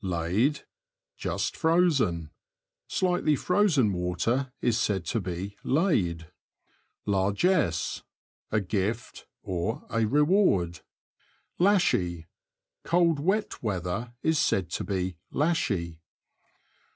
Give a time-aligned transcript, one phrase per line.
[0.03, 0.61] Laid.—
[1.15, 2.31] Just frozen.
[2.87, 6.25] Slightly frozen water is said to be 'Maid."
[7.05, 8.01] Largesse.—
[8.51, 10.79] A gift, a reward.
[11.59, 12.25] Lashy.—
[12.83, 15.99] Cold wet weather is said to be ''lashy."